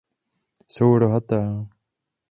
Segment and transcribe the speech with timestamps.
[0.67, 1.67] Jsou rohatá.